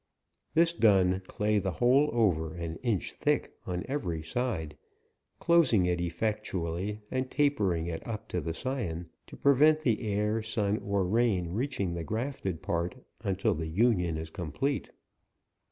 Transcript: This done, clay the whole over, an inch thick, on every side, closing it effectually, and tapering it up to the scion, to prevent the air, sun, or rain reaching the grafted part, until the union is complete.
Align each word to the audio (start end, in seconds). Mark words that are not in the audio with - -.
This 0.55 0.73
done, 0.73 1.21
clay 1.27 1.59
the 1.59 1.73
whole 1.73 2.09
over, 2.11 2.55
an 2.55 2.77
inch 2.77 3.11
thick, 3.13 3.53
on 3.67 3.85
every 3.87 4.23
side, 4.23 4.75
closing 5.39 5.85
it 5.85 6.01
effectually, 6.01 7.01
and 7.11 7.29
tapering 7.29 7.85
it 7.85 8.07
up 8.07 8.27
to 8.29 8.41
the 8.41 8.55
scion, 8.55 9.09
to 9.27 9.37
prevent 9.37 9.81
the 9.81 10.01
air, 10.11 10.41
sun, 10.41 10.79
or 10.83 11.05
rain 11.05 11.49
reaching 11.49 11.93
the 11.93 12.03
grafted 12.03 12.63
part, 12.63 12.95
until 13.23 13.53
the 13.53 13.67
union 13.67 14.17
is 14.17 14.31
complete. 14.31 14.89